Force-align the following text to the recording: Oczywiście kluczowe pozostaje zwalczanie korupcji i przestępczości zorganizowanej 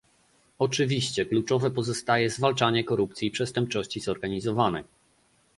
Oczywiście 0.59 1.25
kluczowe 1.25 1.71
pozostaje 1.71 2.29
zwalczanie 2.29 2.83
korupcji 2.83 3.27
i 3.27 3.31
przestępczości 3.31 3.99
zorganizowanej 3.99 4.83